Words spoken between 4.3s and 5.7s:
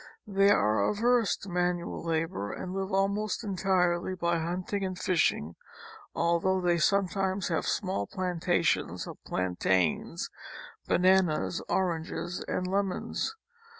hunting and fishing,